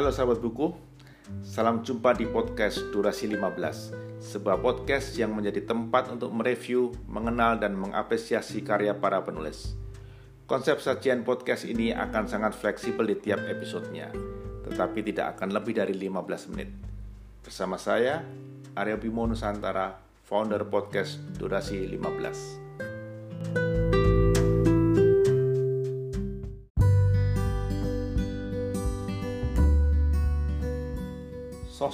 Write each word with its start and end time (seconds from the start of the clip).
Halo 0.00 0.16
sahabat 0.16 0.40
buku, 0.40 0.72
salam 1.44 1.84
jumpa 1.84 2.16
di 2.16 2.24
podcast 2.24 2.88
Durasi 2.88 3.28
15 3.36 4.16
Sebuah 4.16 4.56
podcast 4.64 5.12
yang 5.12 5.36
menjadi 5.36 5.60
tempat 5.60 6.08
untuk 6.08 6.32
mereview, 6.32 6.88
mengenal, 7.04 7.60
dan 7.60 7.76
mengapresiasi 7.76 8.64
karya 8.64 8.96
para 8.96 9.20
penulis. 9.20 9.76
Konsep 10.48 10.80
sajian 10.80 11.20
podcast 11.20 11.68
ini 11.68 11.92
akan 11.92 12.32
sangat 12.32 12.56
fleksibel 12.56 13.12
di 13.12 13.20
tiap 13.20 13.44
episodenya 13.44 14.08
Tetapi 14.64 15.04
tidak 15.04 15.36
akan 15.36 15.52
lebih 15.52 15.76
dari 15.76 15.92
15 15.92 16.48
menit. 16.56 16.72
Bersama 17.44 17.76
saya, 17.76 18.24
Arya 18.72 18.96
Bimo 18.96 19.28
Nusantara, 19.28 20.00
founder 20.24 20.64
podcast 20.64 21.20
Durasi 21.36 21.76
15 21.76 22.69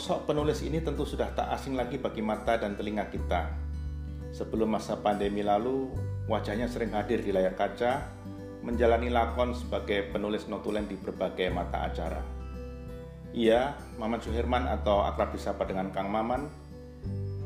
Sosok 0.07 0.31
penulis 0.31 0.63
ini 0.63 0.79
tentu 0.79 1.03
sudah 1.03 1.35
tak 1.35 1.51
asing 1.51 1.75
lagi 1.75 1.99
bagi 1.99 2.23
mata 2.23 2.55
dan 2.55 2.79
telinga 2.79 3.11
kita. 3.11 3.51
Sebelum 4.31 4.79
masa 4.79 4.95
pandemi 5.03 5.43
lalu, 5.43 5.91
wajahnya 6.31 6.71
sering 6.71 6.95
hadir 6.95 7.27
di 7.27 7.35
layar 7.35 7.59
kaca, 7.59 8.07
menjalani 8.63 9.11
lakon 9.11 9.51
sebagai 9.51 10.07
penulis 10.15 10.47
notulen 10.47 10.87
di 10.87 10.95
berbagai 10.95 11.51
mata 11.51 11.91
acara. 11.91 12.23
Ia, 13.35 13.75
Maman 13.99 14.23
Suherman 14.23 14.71
atau 14.71 15.03
akrab 15.03 15.35
disapa 15.35 15.67
dengan 15.67 15.91
Kang 15.91 16.07
Maman, 16.07 16.47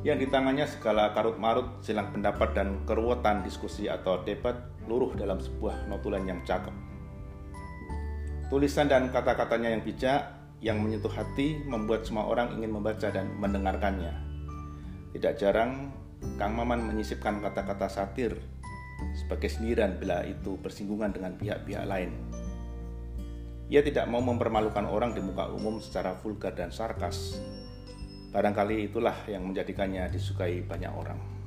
yang 0.05 0.21
di 0.21 0.29
tangannya 0.29 0.69
segala 0.69 1.17
karut-marut, 1.17 1.81
silang 1.81 2.13
pendapat 2.13 2.53
dan 2.53 2.85
keruwetan 2.85 3.41
diskusi 3.41 3.89
atau 3.89 4.21
debat 4.21 4.69
luruh 4.85 5.17
dalam 5.17 5.41
sebuah 5.41 5.89
notulen 5.89 6.29
yang 6.29 6.45
cakep. 6.45 6.77
Tulisan 8.53 8.85
dan 8.85 9.09
kata-katanya 9.09 9.73
yang 9.73 9.81
bijak, 9.81 10.40
yang 10.61 10.81
menyentuh 10.81 11.13
hati 11.13 11.65
membuat 11.65 12.05
semua 12.05 12.29
orang 12.29 12.57
ingin 12.61 12.77
membaca 12.77 13.09
dan 13.09 13.33
mendengarkannya. 13.41 14.13
Tidak 15.17 15.35
jarang, 15.41 15.93
Kang 16.37 16.53
Maman 16.53 16.85
menyisipkan 16.85 17.41
kata-kata 17.41 17.89
satir 17.89 18.37
sebagai 19.17 19.49
sindiran 19.49 19.97
bila 19.97 20.21
itu 20.29 20.61
bersinggungan 20.61 21.17
dengan 21.17 21.33
pihak-pihak 21.41 21.89
lain. 21.89 22.13
Ia 23.71 23.81
tidak 23.81 24.11
mau 24.11 24.21
mempermalukan 24.21 24.85
orang 24.85 25.17
di 25.17 25.23
muka 25.25 25.49
umum 25.49 25.81
secara 25.81 26.13
vulgar 26.19 26.53
dan 26.53 26.75
sarkas. 26.75 27.41
Barangkali 28.31 28.91
itulah 28.91 29.15
yang 29.31 29.47
menjadikannya 29.47 30.11
disukai 30.11 30.63
banyak 30.63 30.91
orang. 30.91 31.40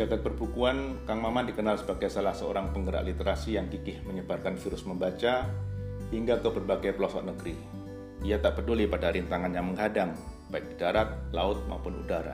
Jagat 0.00 0.24
perbukuan, 0.24 1.04
Kang 1.04 1.20
Maman 1.20 1.44
dikenal 1.44 1.76
sebagai 1.76 2.08
salah 2.08 2.32
seorang 2.32 2.72
penggerak 2.72 3.04
literasi 3.04 3.60
yang 3.60 3.68
gigih 3.68 4.00
menyebarkan 4.08 4.56
virus 4.56 4.88
membaca 4.88 5.44
hingga 6.08 6.40
ke 6.40 6.48
berbagai 6.48 6.96
pelosok 6.96 7.28
negeri. 7.28 7.52
Ia 8.24 8.40
tak 8.40 8.64
peduli 8.64 8.88
pada 8.88 9.12
rintangan 9.12 9.52
yang 9.52 9.68
menghadang, 9.68 10.16
baik 10.48 10.72
di 10.72 10.76
darat, 10.80 11.28
laut, 11.36 11.60
maupun 11.68 12.00
udara. 12.00 12.32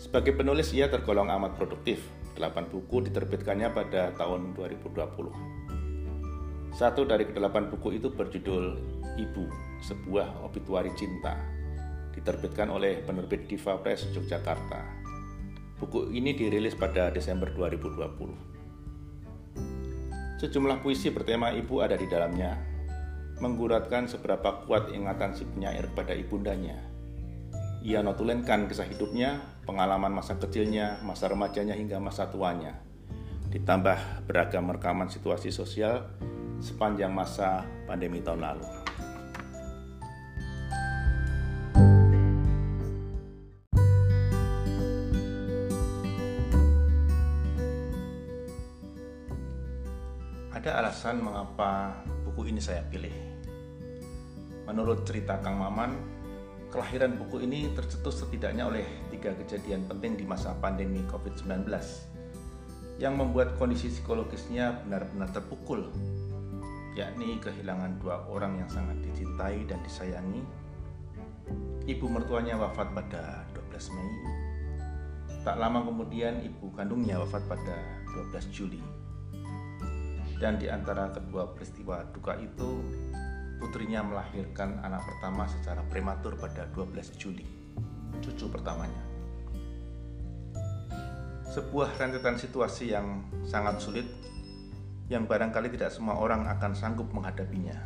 Sebagai 0.00 0.32
penulis, 0.32 0.72
ia 0.72 0.88
tergolong 0.88 1.28
amat 1.28 1.60
produktif. 1.60 2.00
Delapan 2.32 2.72
buku 2.72 3.04
diterbitkannya 3.04 3.68
pada 3.76 4.16
tahun 4.16 4.56
2020. 4.56 6.72
Satu 6.72 7.04
dari 7.04 7.28
kedelapan 7.28 7.68
buku 7.68 8.00
itu 8.00 8.08
berjudul 8.08 8.80
Ibu, 9.20 9.44
sebuah 9.84 10.40
obituari 10.40 10.88
cinta, 10.96 11.36
diterbitkan 12.16 12.72
oleh 12.72 13.04
penerbit 13.04 13.44
Diva 13.44 13.76
Press 13.76 14.08
Yogyakarta. 14.08 14.99
Buku 15.80 16.12
ini 16.12 16.36
dirilis 16.36 16.76
pada 16.76 17.08
Desember 17.08 17.48
2020. 17.56 20.36
Sejumlah 20.36 20.84
puisi 20.84 21.08
bertema 21.08 21.56
ibu 21.56 21.80
ada 21.80 21.96
di 21.96 22.04
dalamnya, 22.04 22.60
mengguratkan 23.40 24.04
seberapa 24.04 24.68
kuat 24.68 24.92
ingatan 24.92 25.32
si 25.32 25.48
penyair 25.48 25.88
pada 25.96 26.12
ibundanya. 26.12 26.76
Ia 27.80 28.04
notulenkan 28.04 28.68
kisah 28.68 28.92
hidupnya, 28.92 29.40
pengalaman 29.64 30.12
masa 30.12 30.36
kecilnya, 30.36 31.00
masa 31.00 31.32
remajanya 31.32 31.72
hingga 31.72 31.96
masa 31.96 32.28
tuanya. 32.28 32.76
Ditambah 33.48 34.28
beragam 34.28 34.68
rekaman 34.68 35.08
situasi 35.08 35.48
sosial 35.48 36.12
sepanjang 36.60 37.08
masa 37.08 37.64
pandemi 37.88 38.20
tahun 38.20 38.44
lalu. 38.44 38.79
Alasan 51.00 51.24
mengapa 51.24 51.96
buku 52.28 52.52
ini 52.52 52.60
saya 52.60 52.84
pilih. 52.84 53.16
Menurut 54.68 55.08
cerita 55.08 55.40
Kang 55.40 55.56
Maman, 55.56 55.96
kelahiran 56.68 57.16
buku 57.16 57.40
ini 57.40 57.72
tercetus 57.72 58.20
setidaknya 58.20 58.68
oleh 58.68 58.84
tiga 59.08 59.32
kejadian 59.32 59.88
penting 59.88 60.20
di 60.20 60.28
masa 60.28 60.52
pandemi 60.60 61.00
COVID-19 61.08 61.72
yang 63.00 63.16
membuat 63.16 63.56
kondisi 63.56 63.88
psikologisnya 63.88 64.84
benar-benar 64.84 65.32
terpukul, 65.32 65.88
yakni 66.92 67.40
kehilangan 67.40 67.96
dua 67.96 68.28
orang 68.28 68.60
yang 68.60 68.68
sangat 68.68 69.00
dicintai 69.00 69.64
dan 69.64 69.80
disayangi. 69.80 70.44
Ibu 71.88 72.12
mertuanya 72.12 72.60
wafat 72.60 72.92
pada 72.92 73.48
12 73.56 73.96
Mei. 73.96 74.10
Tak 75.48 75.56
lama 75.56 75.80
kemudian 75.80 76.44
ibu 76.44 76.68
kandungnya 76.76 77.16
wafat 77.24 77.40
pada 77.48 77.88
12 78.36 78.52
Juli 78.52 78.84
dan 80.40 80.56
di 80.56 80.72
antara 80.72 81.12
kedua 81.12 81.52
peristiwa 81.52 82.00
duka 82.16 82.32
itu, 82.40 82.80
putrinya 83.60 84.00
melahirkan 84.00 84.80
anak 84.80 85.04
pertama 85.04 85.44
secara 85.44 85.84
prematur 85.84 86.40
pada 86.40 86.64
12 86.72 87.20
Juli, 87.20 87.44
cucu 88.24 88.48
pertamanya. 88.48 89.04
Sebuah 91.52 91.92
rentetan 92.00 92.40
situasi 92.40 92.96
yang 92.96 93.28
sangat 93.44 93.84
sulit 93.84 94.08
yang 95.12 95.28
barangkali 95.28 95.76
tidak 95.76 95.92
semua 95.92 96.16
orang 96.16 96.48
akan 96.48 96.72
sanggup 96.72 97.12
menghadapinya. 97.12 97.76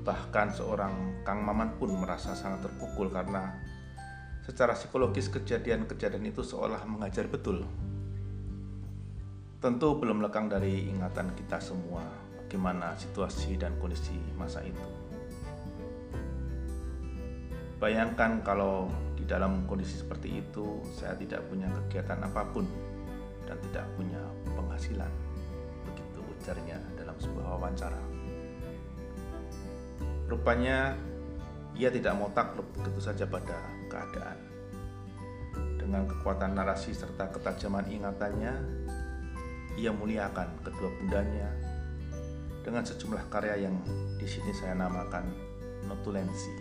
Bahkan 0.00 0.48
seorang 0.56 1.26
Kang 1.28 1.44
Maman 1.44 1.76
pun 1.76 1.92
merasa 1.92 2.32
sangat 2.32 2.64
terpukul 2.64 3.12
karena 3.12 3.52
secara 4.48 4.72
psikologis 4.72 5.28
kejadian-kejadian 5.28 6.24
itu 6.32 6.40
seolah 6.40 6.80
mengajar 6.88 7.28
betul 7.28 7.68
Tentu 9.64 9.96
belum 9.96 10.20
lekang 10.20 10.52
dari 10.52 10.92
ingatan 10.92 11.32
kita 11.32 11.56
semua 11.56 12.04
bagaimana 12.36 12.92
situasi 13.00 13.56
dan 13.56 13.72
kondisi 13.80 14.12
masa 14.36 14.60
itu. 14.60 14.88
Bayangkan 17.80 18.44
kalau 18.44 18.92
di 19.16 19.24
dalam 19.24 19.64
kondisi 19.64 20.04
seperti 20.04 20.44
itu 20.44 20.84
saya 20.92 21.16
tidak 21.16 21.48
punya 21.48 21.64
kegiatan 21.72 22.20
apa 22.20 22.44
pun 22.52 22.68
dan 23.48 23.56
tidak 23.64 23.88
punya 23.96 24.20
penghasilan. 24.52 25.08
Begitu 25.88 26.20
ujarnya 26.20 26.76
dalam 27.00 27.16
sebuah 27.16 27.56
wawancara. 27.56 28.00
Rupanya 30.28 30.92
ia 31.72 31.88
tidak 31.88 32.12
mau 32.20 32.28
takluk 32.36 32.68
begitu 32.76 33.00
saja 33.00 33.24
pada 33.24 33.56
keadaan. 33.88 34.36
Dengan 35.80 36.04
kekuatan 36.04 36.52
narasi 36.52 36.92
serta 36.92 37.32
ketajaman 37.32 37.88
ingatannya, 37.88 38.83
ia 39.74 39.90
muliakan 39.90 40.48
kedua 40.62 40.90
bundanya 41.00 41.50
dengan 42.64 42.80
sejumlah 42.80 43.28
karya 43.28 43.68
yang 43.68 43.76
di 44.16 44.24
sini 44.24 44.50
saya 44.56 44.72
namakan 44.72 45.28
notulensi, 45.84 46.52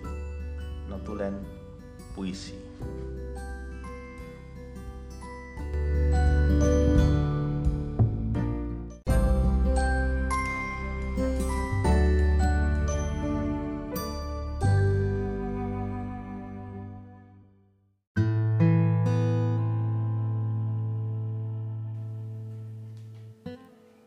notulen 0.92 1.40
puisi. 2.12 2.60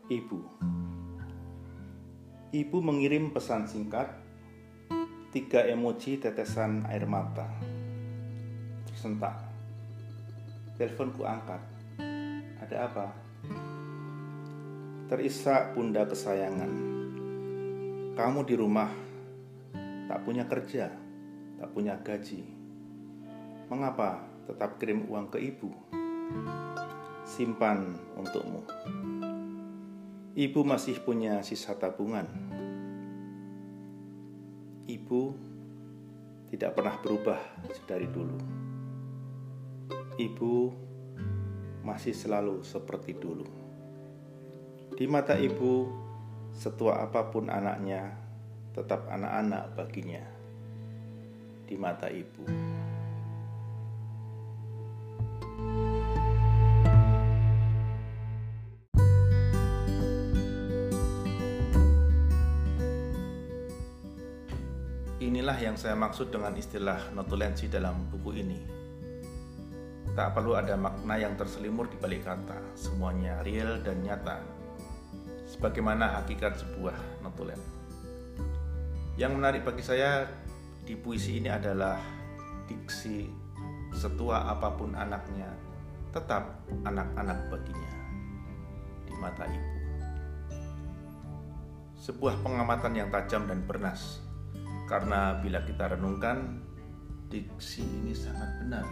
Ibu. 0.07 0.39
Ibu 2.55 2.77
mengirim 2.79 3.35
pesan 3.35 3.67
singkat 3.67 4.07
Tiga 5.27 5.67
emoji 5.67 6.15
tetesan 6.15 6.87
air 6.87 7.03
mata. 7.03 7.45
Tersentak. 8.87 9.35
Teleponku 10.79 11.27
angkat. 11.27 11.59
Ada 12.63 12.87
apa? 12.87 13.05
Terisak 15.11 15.75
bunda 15.75 16.07
kesayangan. 16.07 16.71
Kamu 18.15 18.47
di 18.47 18.55
rumah. 18.55 18.87
Tak 20.07 20.23
punya 20.23 20.47
kerja. 20.47 20.87
Tak 21.59 21.69
punya 21.75 21.99
gaji. 21.99 22.47
Mengapa 23.67 24.23
tetap 24.47 24.79
kirim 24.79 25.11
uang 25.11 25.27
ke 25.27 25.43
ibu. 25.43 25.69
Simpan 27.27 27.99
untukmu. 28.15 28.63
Ibu 30.37 30.61
masih 30.61 31.01
punya 31.01 31.41
sisa 31.41 31.73
tabungan. 31.73 32.29
Ibu 34.85 35.33
tidak 36.53 36.77
pernah 36.77 36.93
berubah 37.01 37.41
dari 37.89 38.05
dulu. 38.05 38.37
Ibu 40.13 40.53
masih 41.81 42.13
selalu 42.13 42.61
seperti 42.61 43.17
dulu. 43.17 43.49
Di 44.93 45.09
mata 45.09 45.33
ibu, 45.33 45.89
setua 46.53 47.01
apa 47.01 47.33
pun 47.33 47.49
anaknya, 47.49 48.13
tetap 48.77 49.09
anak-anak 49.09 49.73
baginya. 49.73 50.21
Di 51.65 51.73
mata 51.81 52.13
ibu. 52.13 52.76
Inilah 65.47 65.63
yang 65.63 65.79
saya 65.79 65.95
maksud 65.95 66.27
dengan 66.27 66.51
istilah 66.59 67.15
notulensi 67.15 67.71
dalam 67.71 68.11
buku 68.11 68.35
ini. 68.35 68.59
Tak 70.11 70.35
perlu 70.35 70.59
ada 70.59 70.75
makna 70.75 71.15
yang 71.15 71.39
terselimur 71.39 71.87
di 71.87 71.95
balik 71.95 72.27
kata, 72.27 72.75
semuanya 72.75 73.39
real 73.47 73.79
dan 73.79 74.03
nyata. 74.03 74.43
Sebagaimana 75.47 76.19
hakikat 76.19 76.51
sebuah 76.59 77.23
notulen. 77.23 77.55
Yang 79.15 79.31
menarik 79.39 79.63
bagi 79.63 79.87
saya 79.87 80.27
di 80.83 80.99
puisi 80.99 81.39
ini 81.39 81.47
adalah 81.47 81.95
diksi 82.67 83.31
setua 83.95 84.51
apa 84.51 84.75
pun 84.75 84.99
anaknya, 84.99 85.47
tetap 86.11 86.59
anak-anak 86.83 87.47
baginya 87.47 87.93
di 89.07 89.15
mata 89.15 89.47
ibu. 89.47 89.71
Sebuah 92.03 92.35
pengamatan 92.43 92.99
yang 92.99 93.07
tajam 93.15 93.47
dan 93.47 93.63
bernas 93.63 94.26
karena 94.87 95.35
bila 95.43 95.59
kita 95.67 95.91
renungkan, 95.91 96.63
diksi 97.27 97.83
ini 97.83 98.15
sangat 98.15 98.63
benar. 98.63 98.87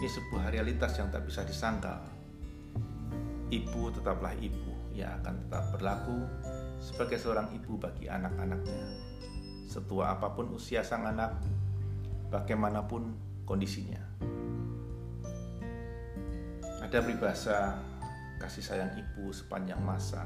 Ini 0.00 0.08
sebuah 0.08 0.48
realitas 0.48 0.96
yang 0.96 1.12
tak 1.12 1.28
bisa 1.28 1.44
disangkal. 1.44 2.00
Ibu 3.52 3.92
tetaplah 3.92 4.32
ibu 4.40 4.96
yang 4.96 5.20
akan 5.20 5.44
tetap 5.46 5.68
berlaku 5.76 6.16
sebagai 6.80 7.20
seorang 7.20 7.52
ibu 7.52 7.76
bagi 7.76 8.08
anak-anaknya. 8.08 8.88
Setua 9.68 10.16
apa 10.16 10.32
pun 10.32 10.56
usia 10.56 10.80
sang 10.80 11.04
anak, 11.04 11.44
bagaimanapun 12.32 13.12
kondisinya. 13.44 14.00
Ada 16.80 17.04
peribahasa 17.04 17.76
kasih 18.40 18.64
sayang 18.64 18.92
ibu 18.96 19.28
sepanjang 19.28 19.80
masa, 19.84 20.24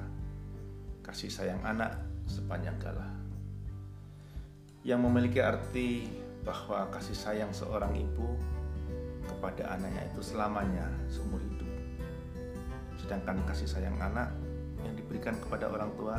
kasih 1.02 1.30
sayang 1.30 1.62
anak 1.66 1.98
sepanjang 2.28 2.78
galah 2.78 3.17
yang 4.88 5.04
memiliki 5.04 5.44
arti 5.44 6.08
bahwa 6.48 6.88
kasih 6.88 7.12
sayang 7.12 7.52
seorang 7.52 7.92
ibu 7.92 8.40
kepada 9.28 9.76
anaknya 9.76 10.08
itu 10.08 10.24
selamanya 10.24 10.88
seumur 11.12 11.44
hidup. 11.44 11.68
Sedangkan 12.96 13.36
kasih 13.44 13.68
sayang 13.68 14.00
anak 14.00 14.32
yang 14.80 14.96
diberikan 14.96 15.36
kepada 15.44 15.68
orang 15.68 15.92
tua 15.92 16.16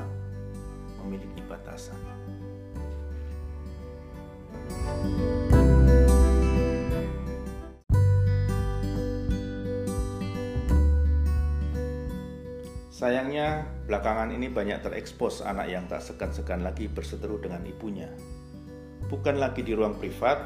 memiliki 1.01 1.42
batasan. 1.50 1.98
Sayangnya, 12.94 13.66
belakangan 13.89 14.30
ini 14.30 14.51
banyak 14.51 14.86
terekspos 14.86 15.42
anak 15.42 15.71
yang 15.71 15.89
tak 15.89 16.06
segan-segan 16.06 16.62
lagi 16.62 16.86
berseteru 16.86 17.42
dengan 17.42 17.66
ibunya 17.66 18.12
bukan 19.09 19.41
lagi 19.41 19.65
di 19.65 19.73
ruang 19.73 19.97
privat, 19.97 20.38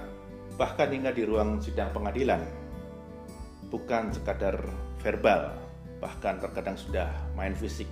bahkan 0.55 0.89
hingga 0.89 1.11
di 1.11 1.27
ruang 1.27 1.59
sidang 1.59 1.91
pengadilan. 1.91 2.39
Bukan 3.67 4.15
sekadar 4.15 4.63
verbal, 5.03 5.51
bahkan 5.99 6.39
terkadang 6.39 6.79
sudah 6.79 7.11
main 7.35 7.53
fisik. 7.53 7.91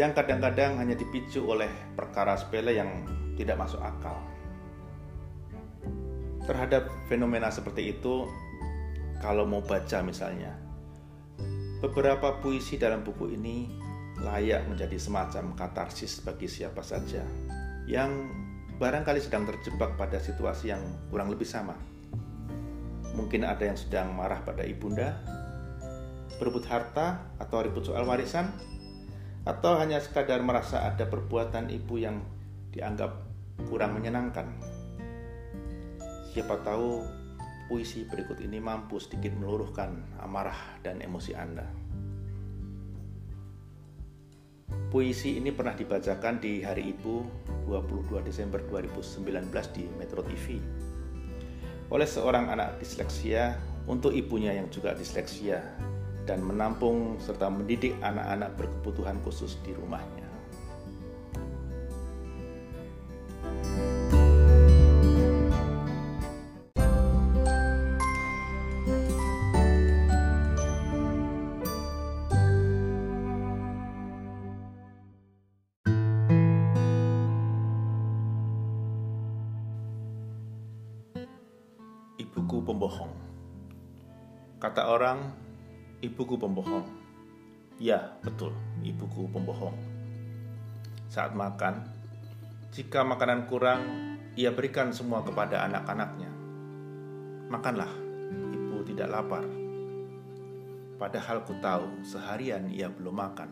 Yang 0.00 0.24
kadang-kadang 0.24 0.80
hanya 0.80 0.96
dipicu 0.96 1.44
oleh 1.44 1.68
perkara 1.92 2.40
sepele 2.40 2.72
yang 2.72 2.88
tidak 3.36 3.60
masuk 3.60 3.82
akal. 3.84 4.16
Terhadap 6.48 6.88
fenomena 7.12 7.52
seperti 7.52 7.92
itu, 7.92 8.24
kalau 9.20 9.44
mau 9.44 9.60
baca 9.60 10.00
misalnya, 10.00 10.56
beberapa 11.84 12.40
puisi 12.40 12.80
dalam 12.80 13.04
buku 13.04 13.36
ini 13.36 13.68
layak 14.22 14.70
menjadi 14.70 14.96
semacam 14.96 15.52
katarsis 15.54 16.22
bagi 16.24 16.46
siapa 16.50 16.80
saja 16.82 17.22
yang 17.86 18.30
barangkali 18.78 19.18
sedang 19.18 19.42
terjebak 19.42 19.98
pada 19.98 20.22
situasi 20.22 20.70
yang 20.70 20.82
kurang 21.10 21.34
lebih 21.34 21.46
sama. 21.46 21.74
Mungkin 23.18 23.42
ada 23.42 23.66
yang 23.66 23.74
sedang 23.74 24.14
marah 24.14 24.38
pada 24.46 24.62
ibunda, 24.62 25.18
berebut 26.38 26.62
harta 26.70 27.26
atau 27.42 27.66
ribut 27.66 27.82
soal 27.82 28.06
warisan, 28.06 28.54
atau 29.42 29.74
hanya 29.82 29.98
sekadar 29.98 30.38
merasa 30.46 30.86
ada 30.86 31.10
perbuatan 31.10 31.74
ibu 31.74 31.98
yang 31.98 32.22
dianggap 32.70 33.18
kurang 33.66 33.98
menyenangkan. 33.98 34.46
Siapa 36.30 36.62
tahu 36.62 37.02
puisi 37.66 38.06
berikut 38.06 38.38
ini 38.38 38.62
mampu 38.62 39.02
sedikit 39.02 39.34
meluruhkan 39.34 40.06
amarah 40.22 40.78
dan 40.86 41.02
emosi 41.02 41.34
Anda. 41.34 41.66
Puisi 44.88 45.36
ini 45.36 45.52
pernah 45.52 45.76
dibacakan 45.76 46.40
di 46.40 46.64
Hari 46.64 46.96
Ibu 46.96 47.14
22 47.68 48.24
Desember 48.24 48.56
2019 48.72 49.52
di 49.76 49.84
Metro 50.00 50.24
TV 50.24 50.56
oleh 51.88 52.08
seorang 52.08 52.52
anak 52.52 52.80
disleksia 52.80 53.56
untuk 53.88 54.12
ibunya 54.12 54.52
yang 54.52 54.68
juga 54.68 54.92
disleksia 54.92 55.60
dan 56.28 56.44
menampung 56.44 57.16
serta 57.16 57.48
mendidik 57.48 57.96
anak-anak 58.04 58.56
berkebutuhan 58.60 59.16
khusus 59.24 59.56
di 59.64 59.72
rumahnya. 59.72 60.27
Kata 84.58 84.90
orang, 84.90 85.22
ibuku 86.02 86.34
pembohong. 86.34 86.82
Ya, 87.78 88.18
betul, 88.26 88.50
ibuku 88.82 89.30
pembohong. 89.30 89.78
Saat 91.06 91.38
makan, 91.38 91.86
jika 92.74 93.06
makanan 93.06 93.46
kurang, 93.46 93.86
ia 94.34 94.50
berikan 94.50 94.90
semua 94.90 95.22
kepada 95.22 95.62
anak-anaknya. 95.62 96.26
Makanlah, 97.54 97.86
ibu 98.50 98.82
tidak 98.82 99.06
lapar. 99.14 99.46
Padahal 100.98 101.46
ku 101.46 101.54
tahu 101.62 102.02
seharian 102.02 102.66
ia 102.66 102.90
belum 102.90 103.14
makan. 103.14 103.50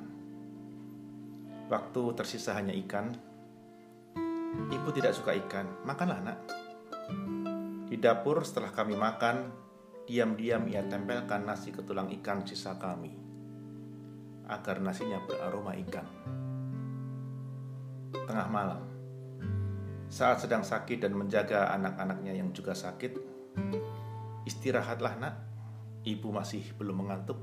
Waktu 1.70 2.02
tersisa 2.18 2.58
hanya 2.58 2.75
ikan, 2.82 3.14
ibu 4.75 4.88
tidak 4.90 5.14
suka 5.14 5.38
ikan. 5.38 5.70
Makanlah, 5.86 6.18
nak. 6.18 6.38
Di 7.86 7.94
dapur 7.94 8.42
setelah 8.42 8.75
kami 8.75 8.98
makan, 8.98 9.65
diam-diam 10.06 10.64
ia 10.70 10.86
tempelkan 10.86 11.44
nasi 11.44 11.75
ke 11.75 11.82
tulang 11.82 12.08
ikan 12.22 12.46
sisa 12.46 12.78
kami, 12.78 13.10
agar 14.46 14.78
nasinya 14.78 15.18
beraroma 15.26 15.75
ikan. 15.86 16.06
Tengah 18.14 18.48
malam, 18.48 18.82
saat 20.06 20.40
sedang 20.40 20.62
sakit 20.62 21.02
dan 21.02 21.12
menjaga 21.18 21.75
anak-anaknya 21.75 22.38
yang 22.38 22.54
juga 22.54 22.72
sakit, 22.72 23.18
istirahatlah 24.46 25.14
nak, 25.18 25.34
ibu 26.06 26.30
masih 26.30 26.62
belum 26.78 27.02
mengantuk. 27.02 27.38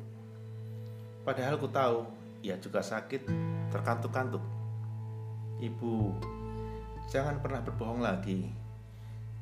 Padahal 1.28 1.60
ku 1.60 1.68
tahu 1.68 2.08
ia 2.44 2.56
juga 2.60 2.80
sakit, 2.80 3.28
terkantuk-kantuk. 3.72 4.44
Ibu, 5.64 5.94
jangan 7.08 7.40
pernah 7.40 7.64
berbohong 7.64 8.04
lagi 8.04 8.64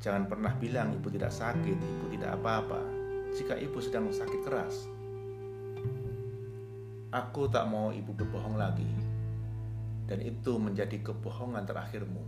Jangan 0.02 0.26
pernah 0.26 0.50
bilang 0.58 0.98
ibu 0.98 1.14
tidak 1.14 1.30
sakit, 1.30 1.78
ibu 1.78 2.06
tidak 2.10 2.34
apa-apa. 2.42 3.01
Jika 3.32 3.56
ibu 3.56 3.80
sedang 3.80 4.12
sakit 4.12 4.42
keras, 4.44 4.92
aku 7.16 7.48
tak 7.48 7.64
mau 7.72 7.96
ibu 7.96 8.12
berbohong 8.12 8.60
lagi, 8.60 8.92
dan 10.04 10.20
itu 10.20 10.60
menjadi 10.60 11.00
kebohongan 11.00 11.64
terakhirmu. 11.64 12.20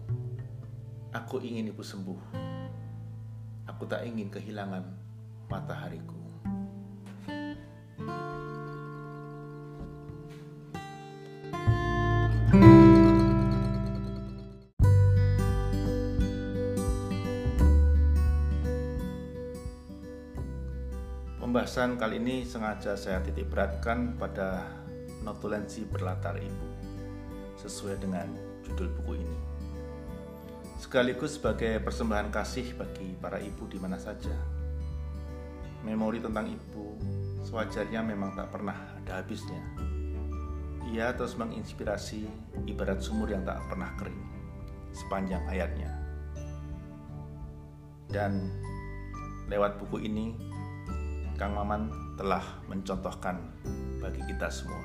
Aku 1.11 1.43
ingin 1.43 1.67
ibu 1.75 1.83
sembuh. 1.83 2.19
Aku 3.67 3.83
tak 3.83 4.07
ingin 4.07 4.31
kehilangan 4.31 4.87
matahariku. 5.51 6.22
Pembahasan 21.53 22.01
kali 22.01 22.17
ini 22.17 22.41
sengaja 22.49 22.97
saya 22.97 23.21
titik 23.21 23.45
beratkan 23.53 24.17
pada 24.17 24.73
notulensi 25.21 25.85
berlatar 25.85 26.33
ibu 26.41 26.69
sesuai 27.61 28.01
dengan 28.01 28.25
judul 28.65 28.89
buku 28.97 29.21
ini. 29.21 29.37
Sekaligus 30.81 31.37
sebagai 31.37 31.77
persembahan 31.77 32.33
kasih 32.33 32.73
bagi 32.73 33.13
para 33.21 33.37
ibu 33.37 33.69
di 33.69 33.77
mana 33.77 34.01
saja. 34.01 34.33
Memori 35.85 36.25
tentang 36.25 36.49
ibu 36.49 36.97
sewajarnya 37.45 38.01
memang 38.01 38.33
tak 38.33 38.49
pernah 38.49 38.97
ada 38.97 39.21
habisnya. 39.21 39.61
Ia 40.89 41.13
terus 41.13 41.37
menginspirasi 41.37 42.25
ibarat 42.65 42.97
sumur 43.05 43.29
yang 43.29 43.45
tak 43.45 43.61
pernah 43.69 43.93
kering 44.01 44.25
sepanjang 44.89 45.45
hayatnya. 45.45 45.93
Dan 48.09 48.49
lewat 49.53 49.77
buku 49.77 50.01
ini 50.09 50.52
Kang 51.33 51.57
Maman 51.57 51.89
telah 52.13 52.45
mencontohkan 52.69 53.41
bagi 53.99 54.21
kita 54.29 54.47
semua. 54.53 54.79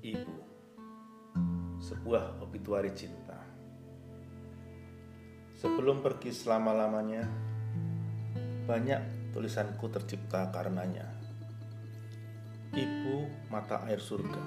Ibu, 0.00 0.34
sebuah 1.78 2.40
obituari 2.40 2.90
cinta. 2.96 3.29
Sebelum 5.60 6.00
pergi 6.00 6.32
selama-lamanya, 6.32 7.28
banyak 8.64 9.28
tulisanku 9.36 9.92
tercipta 9.92 10.48
karenanya. 10.48 11.04
Ibu 12.72 13.28
mata 13.52 13.84
air 13.84 14.00
surga, 14.00 14.40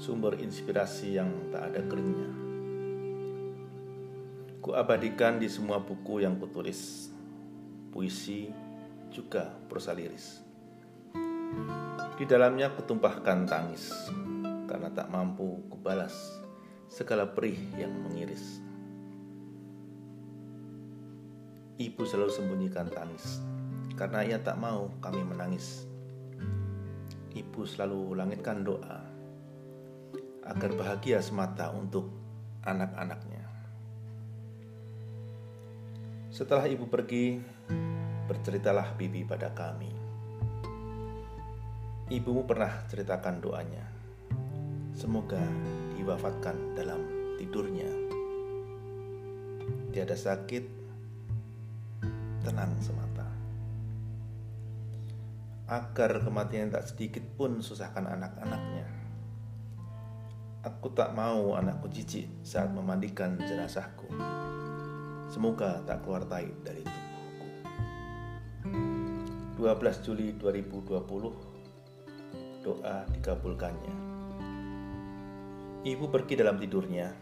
sumber 0.00 0.40
inspirasi 0.40 1.12
yang 1.12 1.52
tak 1.52 1.60
ada 1.60 1.84
keringnya. 1.84 2.30
Ku 4.64 4.72
abadikan 4.72 5.36
di 5.36 5.52
semua 5.52 5.76
buku 5.76 6.24
yang 6.24 6.40
kutulis, 6.40 7.12
puisi, 7.92 8.48
juga 9.12 9.52
prosa 9.68 9.92
liris. 9.92 10.40
Di 12.16 12.24
dalamnya 12.24 12.72
kutumpahkan 12.72 13.44
tangis, 13.44 13.92
karena 14.64 14.88
tak 14.88 15.12
mampu 15.12 15.68
kubalas 15.68 16.16
segala 16.88 17.28
perih 17.28 17.60
yang 17.76 17.92
mengiris. 18.08 18.67
Ibu 21.78 22.02
selalu 22.02 22.34
sembunyikan 22.34 22.90
tangis 22.90 23.38
karena 23.94 24.26
ia 24.26 24.42
tak 24.42 24.58
mau 24.58 24.90
kami 24.98 25.22
menangis. 25.22 25.86
Ibu 27.30 27.62
selalu 27.62 28.18
langitkan 28.18 28.66
doa 28.66 28.98
agar 30.42 30.74
bahagia 30.74 31.22
semata 31.22 31.70
untuk 31.70 32.10
anak-anaknya. 32.66 33.46
Setelah 36.34 36.66
ibu 36.66 36.90
pergi, 36.90 37.38
berceritalah 38.26 38.98
bibi 38.98 39.22
pada 39.22 39.54
kami. 39.54 39.94
Ibumu 42.10 42.42
pernah 42.42 42.74
ceritakan 42.90 43.38
doanya. 43.38 43.86
Semoga 44.98 45.46
diwafatkan 45.94 46.74
dalam 46.74 47.06
tidurnya. 47.38 47.86
Tiada 49.94 50.18
sakit, 50.18 50.77
tenang 52.48 52.72
semata. 52.80 53.28
Agar 55.68 56.24
kematian 56.24 56.72
tak 56.72 56.88
sedikit 56.88 57.20
pun 57.36 57.60
susahkan 57.60 58.08
anak-anaknya. 58.08 58.88
Aku 60.64 60.88
tak 60.96 61.12
mau 61.12 61.60
anakku 61.60 61.92
jijik 61.92 62.24
saat 62.40 62.72
memandikan 62.72 63.36
jenazahku. 63.36 64.08
Semoga 65.28 65.84
tak 65.84 66.08
keluar 66.08 66.24
tai 66.24 66.48
dari 66.64 66.88
tubuhku. 66.88 67.44
12 69.60 70.04
Juli 70.08 70.32
2020 70.40 72.64
Doa 72.64 73.04
dikabulkannya. 73.12 73.94
Ibu 75.84 76.04
pergi 76.08 76.40
dalam 76.40 76.56
tidurnya 76.56 77.12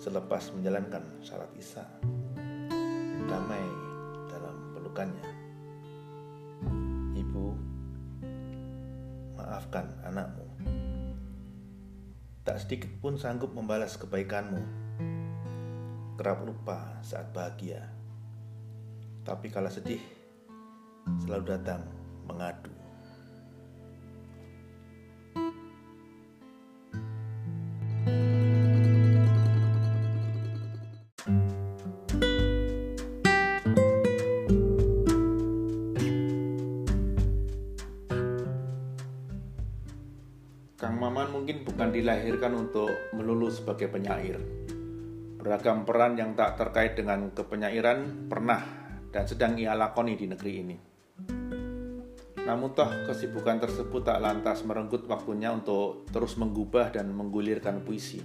selepas 0.00 0.56
menjalankan 0.56 1.20
syarat 1.20 1.52
Isya. 1.52 1.84
Damai 3.28 3.87
melakukannya. 4.98 5.30
Ibu, 7.14 7.46
maafkan 9.38 9.86
anakmu. 10.02 10.46
Tak 12.42 12.58
sedikit 12.66 12.90
pun 12.98 13.14
sanggup 13.14 13.54
membalas 13.54 13.94
kebaikanmu. 13.94 14.58
Kerap 16.18 16.42
lupa 16.42 16.98
saat 17.06 17.30
bahagia. 17.30 17.86
Tapi 19.22 19.46
kala 19.54 19.70
sedih, 19.70 20.02
selalu 21.22 21.44
datang 21.46 21.86
mengadu. 22.26 22.77
Bukan 41.88 42.04
dilahirkan 42.04 42.52
untuk 42.52 42.92
melulu 43.16 43.48
sebagai 43.48 43.88
penyair. 43.88 44.36
Beragam 45.40 45.88
peran 45.88 46.20
yang 46.20 46.36
tak 46.36 46.60
terkait 46.60 47.00
dengan 47.00 47.32
kepenyairan 47.32 48.28
pernah 48.28 48.60
dan 49.08 49.24
sedang 49.24 49.56
ia 49.56 49.72
lakoni 49.72 50.12
di 50.12 50.28
negeri 50.28 50.52
ini. 50.60 50.76
Namun 52.44 52.76
toh 52.76 52.92
kesibukan 53.08 53.56
tersebut 53.56 54.04
tak 54.04 54.20
lantas 54.20 54.68
merenggut 54.68 55.08
waktunya 55.08 55.48
untuk 55.48 56.04
terus 56.12 56.36
menggubah 56.36 56.92
dan 56.92 57.08
menggulirkan 57.08 57.80
puisi. 57.80 58.20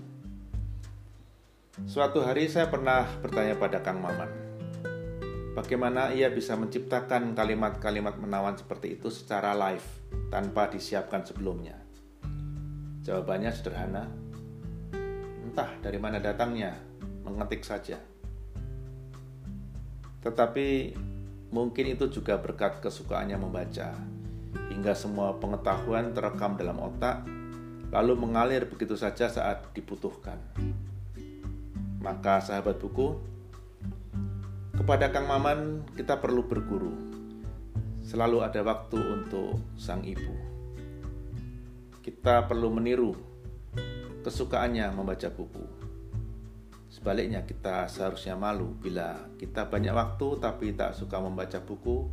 Suatu 1.87 2.19
hari 2.19 2.51
saya 2.51 2.67
pernah 2.67 3.07
bertanya 3.23 3.55
pada 3.55 3.79
Kang 3.79 4.03
Maman, 4.03 4.27
bagaimana 5.55 6.11
ia 6.11 6.27
bisa 6.27 6.59
menciptakan 6.59 7.31
kalimat-kalimat 7.31 8.19
menawan 8.19 8.59
seperti 8.59 8.99
itu 8.99 9.07
secara 9.07 9.55
live 9.55 9.87
tanpa 10.27 10.67
disiapkan 10.67 11.23
sebelumnya. 11.23 11.92
Jawabannya 13.03 13.51
sederhana. 13.51 14.07
Entah 15.43 15.67
dari 15.83 15.99
mana 15.99 16.23
datangnya, 16.23 16.71
mengetik 17.27 17.67
saja. 17.67 17.99
Tetapi 20.23 20.95
mungkin 21.51 21.99
itu 21.99 22.07
juga 22.07 22.39
berkat 22.39 22.79
kesukaannya 22.79 23.35
membaca, 23.35 23.91
hingga 24.71 24.95
semua 24.95 25.35
pengetahuan 25.35 26.15
terekam 26.15 26.55
dalam 26.55 26.79
otak, 26.79 27.27
lalu 27.91 28.23
mengalir 28.23 28.71
begitu 28.71 28.95
saja 28.95 29.27
saat 29.27 29.67
dibutuhkan. 29.75 30.39
Maka 31.99 32.39
sahabat 32.39 32.79
buku, 32.79 33.19
kepada 34.79 35.11
Kang 35.11 35.27
Maman 35.27 35.83
kita 35.99 36.23
perlu 36.23 36.47
berguru. 36.47 36.95
Selalu 37.99 38.47
ada 38.47 38.63
waktu 38.63 38.99
untuk 38.99 39.59
sang 39.75 40.07
ibu 40.07 40.52
kita 42.03 42.51
perlu 42.51 42.67
meniru 42.67 43.15
kesukaannya 44.27 44.91
membaca 44.91 45.31
buku. 45.31 45.63
Sebaliknya, 46.91 47.47
kita 47.47 47.87
seharusnya 47.87 48.35
malu 48.35 48.75
bila 48.75 49.31
kita 49.39 49.65
banyak 49.71 49.95
waktu 49.95 50.27
tapi 50.37 50.75
tak 50.75 50.93
suka 50.93 51.17
membaca 51.23 51.63
buku 51.63 52.11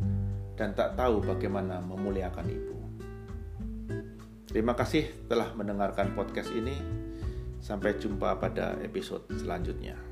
dan 0.54 0.72
tak 0.78 0.94
tahu 0.94 1.20
bagaimana 1.20 1.82
memuliakan 1.82 2.46
ibu. 2.48 2.76
Terima 4.46 4.78
kasih 4.78 5.26
telah 5.26 5.52
mendengarkan 5.58 6.14
podcast 6.14 6.54
ini. 6.54 6.74
Sampai 7.60 8.00
jumpa 8.00 8.40
pada 8.40 8.80
episode 8.80 9.28
selanjutnya. 9.36 10.09